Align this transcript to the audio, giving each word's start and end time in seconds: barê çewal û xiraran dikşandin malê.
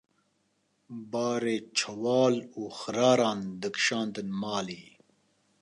barê 1.11 1.57
çewal 1.77 2.35
û 2.59 2.61
xiraran 2.79 3.41
dikşandin 3.61 4.29
malê. 4.41 4.83